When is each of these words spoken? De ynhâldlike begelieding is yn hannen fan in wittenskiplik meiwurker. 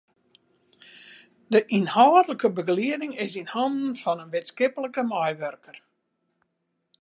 De 1.53 1.59
ynhâldlike 1.77 2.51
begelieding 2.59 3.13
is 3.25 3.33
yn 3.41 3.51
hannen 3.53 3.93
fan 4.01 4.21
in 4.23 4.33
wittenskiplik 4.33 4.95
meiwurker. 5.11 5.77